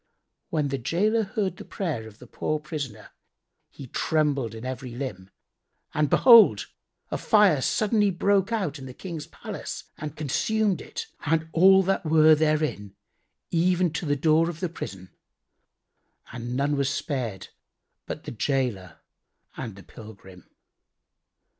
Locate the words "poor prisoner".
2.25-3.11